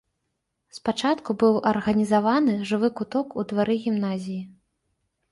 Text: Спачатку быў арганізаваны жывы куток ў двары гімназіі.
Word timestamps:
Спачатку 0.75 1.33
быў 1.43 1.59
арганізаваны 1.71 2.55
жывы 2.69 2.89
куток 3.01 3.27
ў 3.41 3.51
двары 3.51 3.75
гімназіі. 3.85 4.39